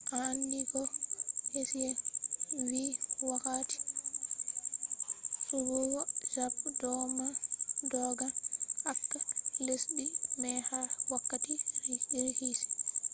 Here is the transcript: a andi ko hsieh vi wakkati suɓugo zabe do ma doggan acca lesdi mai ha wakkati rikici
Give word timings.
a 0.15 0.15
andi 0.29 0.59
ko 0.71 0.81
hsieh 1.53 1.97
vi 2.67 2.83
wakkati 3.29 3.77
suɓugo 5.47 6.01
zabe 6.33 6.67
do 6.79 6.91
ma 7.17 7.27
doggan 7.91 8.33
acca 8.91 9.19
lesdi 9.65 10.05
mai 10.41 10.57
ha 10.69 10.79
wakkati 11.11 11.53
rikici 12.25 12.65